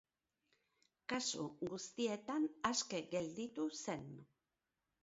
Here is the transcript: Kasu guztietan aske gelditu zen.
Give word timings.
Kasu 1.13 1.45
guztietan 1.73 2.49
aske 2.73 3.05
gelditu 3.15 3.71
zen. 3.85 4.11